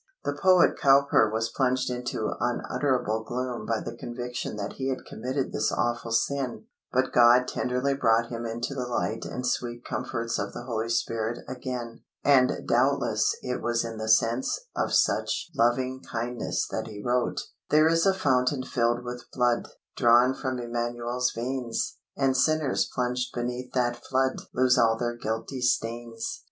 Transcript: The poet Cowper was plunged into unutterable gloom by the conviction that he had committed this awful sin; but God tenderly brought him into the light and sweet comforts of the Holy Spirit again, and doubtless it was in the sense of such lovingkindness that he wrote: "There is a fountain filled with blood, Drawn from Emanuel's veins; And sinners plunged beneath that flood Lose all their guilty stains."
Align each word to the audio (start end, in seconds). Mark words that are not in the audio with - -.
The 0.23 0.33
poet 0.33 0.79
Cowper 0.79 1.29
was 1.31 1.51
plunged 1.55 1.91
into 1.91 2.31
unutterable 2.39 3.23
gloom 3.23 3.67
by 3.67 3.81
the 3.81 3.95
conviction 3.95 4.55
that 4.55 4.73
he 4.73 4.87
had 4.89 5.05
committed 5.05 5.51
this 5.53 5.71
awful 5.71 6.11
sin; 6.11 6.65
but 6.91 7.11
God 7.13 7.47
tenderly 7.47 7.93
brought 7.93 8.29
him 8.31 8.43
into 8.43 8.73
the 8.73 8.87
light 8.87 9.25
and 9.25 9.45
sweet 9.45 9.85
comforts 9.85 10.39
of 10.39 10.53
the 10.53 10.63
Holy 10.63 10.89
Spirit 10.89 11.43
again, 11.47 12.01
and 12.23 12.63
doubtless 12.67 13.35
it 13.43 13.61
was 13.61 13.85
in 13.85 13.99
the 13.99 14.09
sense 14.09 14.61
of 14.75 14.91
such 14.91 15.51
lovingkindness 15.55 16.67
that 16.69 16.87
he 16.87 17.03
wrote: 17.05 17.39
"There 17.69 17.87
is 17.87 18.07
a 18.07 18.13
fountain 18.15 18.63
filled 18.63 19.03
with 19.05 19.29
blood, 19.31 19.67
Drawn 19.95 20.33
from 20.33 20.57
Emanuel's 20.57 21.31
veins; 21.31 21.99
And 22.17 22.35
sinners 22.35 22.89
plunged 22.91 23.35
beneath 23.35 23.71
that 23.73 23.97
flood 24.03 24.37
Lose 24.51 24.79
all 24.79 24.97
their 24.97 25.13
guilty 25.15 25.61
stains." 25.61 26.39